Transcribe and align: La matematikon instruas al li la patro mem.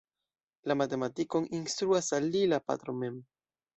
La 0.69 0.75
matematikon 0.81 1.45
instruas 1.57 2.11
al 2.19 2.27
li 2.37 2.43
la 2.55 2.61
patro 2.71 2.97
mem. 3.03 3.25